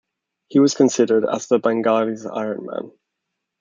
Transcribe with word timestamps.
He 0.47 0.57
was 0.57 0.73
considered 0.73 1.27
as 1.31 1.45
the 1.45 1.59
Bengals' 1.59 2.25
Iron 2.35 2.65
Man. 2.65 2.91